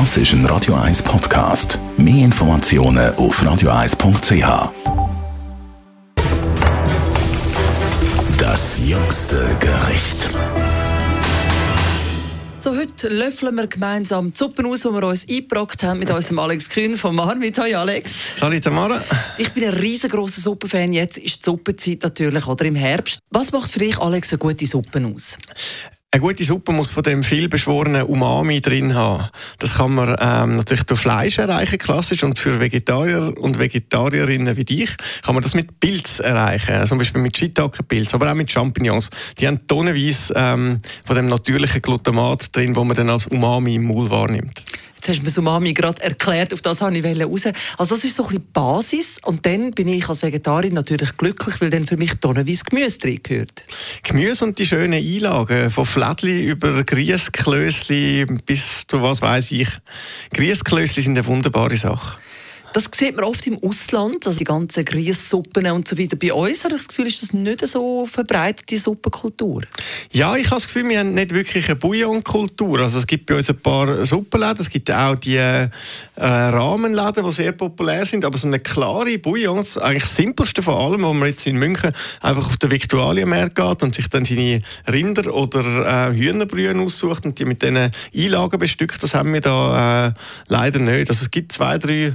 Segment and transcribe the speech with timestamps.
[0.00, 1.78] Das ist ein Radio 1 Podcast.
[1.96, 4.72] Mehr Informationen auf radio1.ch.
[8.36, 10.30] Das jüngste Gericht.
[12.58, 16.40] So, heute löffeln wir gemeinsam die Suppen aus, die wir uns eingebrockt haben mit unserem
[16.40, 17.56] Alex Kühn von Marmit.
[17.58, 18.36] Hallo Alex.
[18.36, 19.00] Salut Tamara.
[19.38, 20.92] Ich bin ein riesengroßer Suppenfan.
[20.92, 23.20] Jetzt ist die Suppenzeit natürlich, oder im Herbst.
[23.30, 25.38] Was macht für dich, Alex, eine gute Suppe aus?
[26.14, 29.30] Eine gute Suppe muss von dem vielbeschworenen Umami drin haben.
[29.58, 32.22] Das kann man ähm, natürlich durch Fleisch erreichen, klassisch.
[32.22, 36.86] Und für Vegetarier und Vegetarierinnen wie dich kann man das mit Pilz erreichen.
[36.86, 39.10] Zum Beispiel mit Shiitake-Pilz, aber auch mit Champignons.
[39.38, 43.88] Die haben tonnenweise ähm, von dem natürlichen Glutamat drin, wo man dann als Umami im
[43.88, 44.62] Maul wahrnimmt.
[45.06, 47.46] Jetzt hast du mir Umami gerade erklärt, auf das wollte ich raus.
[47.76, 51.60] Also das ist so ein bisschen Basis und dann bin ich als Vegetarin natürlich glücklich,
[51.60, 53.66] weil dann für mich tonnenweise Gemüse drin gehört.
[54.02, 59.68] Gemüse und die schönen Einlagen, von Flädli über Grießklösli bis zu was weiß ich.
[60.32, 62.18] Grießklösli sind eine wunderbare Sache.
[62.74, 66.16] Das sieht man oft im Ausland, also die ganzen Grießsuppen und so weiter.
[66.16, 69.62] Bei uns habe ich das Gefühl, ist das nicht so verbreitet, die Suppenkultur.
[70.10, 72.80] Ja, ich habe das Gefühl, wir haben nicht wirklich eine Bouillonkultur.
[72.80, 75.68] Also es gibt bei uns ein paar Suppenläden, es gibt auch die äh,
[76.16, 81.02] Rahmenläden, die sehr populär sind, aber so eine klare Bouillons, eigentlich das simpelste von allem,
[81.04, 85.32] wo man jetzt in München einfach auf den Viktualienmarkt geht und sich dann seine Rinder-
[85.32, 90.12] oder äh, Hühnerbrühe aussucht und die mit diesen Einlagen bestückt, das haben wir da äh,
[90.48, 91.08] leider nicht.
[91.08, 92.14] Also es gibt zwei, drei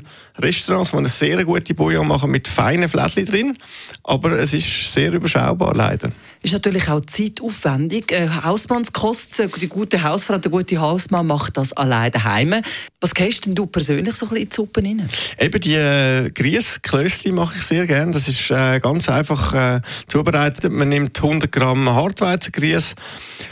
[0.50, 3.58] Restaurants, die eine sehr gute Bouillon machen mit feinen Fläschchen drin,
[4.04, 6.12] aber es ist sehr überschaubar leider.
[6.42, 8.14] Ist natürlich auch zeitaufwendig.
[8.14, 12.62] Äh, Hausmannskost, die gute Hausfrau, der gute Hausmann macht das alleine daheim.
[13.02, 15.08] Was gehst denn du persönlich so ein bisschen in die Suppe rein?
[15.38, 18.14] Eben die äh, Grießklößchen mache ich sehr gerne.
[18.14, 20.72] Das ist äh, ganz einfach äh, zubereitet.
[20.72, 22.96] Man nimmt 100 Gramm Hartweizengrieß,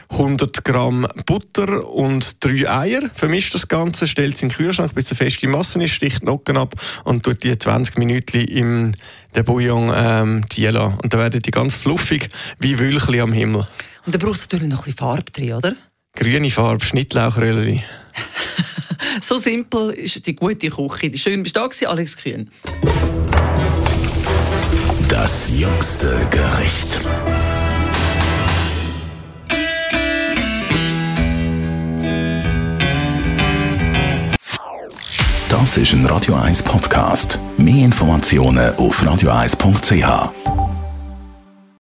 [0.10, 3.02] 100 Gramm Butter und drei Eier.
[3.14, 6.56] Vermischt das Ganze, stellt es in den Kühlschrank, bis eine feste Masse ist, sticht Nocken
[6.56, 8.94] ab und tut die 20 Minuten im
[9.38, 10.98] den Bouillon ähm, ziehen lassen.
[11.02, 12.30] Und dann werden die ganz fluffig
[12.60, 13.66] wie Wülchli am Himmel.
[14.06, 15.76] Und dann brauchst du natürlich noch ein bisschen Farbe drin, oder?
[16.16, 17.84] Grüne Farbe, Schnittlauchröllchen.
[19.22, 21.18] so simpel ist die gute Küche.
[21.18, 22.50] Schön bist du da Alex Kühn.
[25.10, 27.02] Das jüngste Gericht.
[35.50, 37.40] Das ist ein Radio 1 Podcast.
[37.58, 40.67] Mehr Informationen auf radio1.ch.